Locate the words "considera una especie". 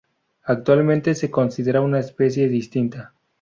1.29-2.49